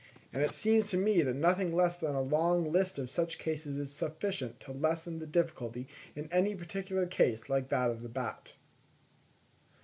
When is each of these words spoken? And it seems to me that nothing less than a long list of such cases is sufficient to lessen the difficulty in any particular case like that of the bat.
And 0.33 0.41
it 0.41 0.51
seems 0.51 0.89
to 0.89 0.97
me 0.97 1.21
that 1.21 1.35
nothing 1.35 1.71
less 1.75 1.95
than 1.95 2.15
a 2.15 2.21
long 2.23 2.71
list 2.71 2.97
of 2.97 3.07
such 3.07 3.37
cases 3.37 3.77
is 3.77 3.91
sufficient 3.91 4.59
to 4.61 4.71
lessen 4.71 5.19
the 5.19 5.27
difficulty 5.27 5.87
in 6.15 6.27
any 6.31 6.55
particular 6.55 7.05
case 7.05 7.49
like 7.49 7.69
that 7.69 7.91
of 7.91 8.01
the 8.01 8.09
bat. 8.09 8.53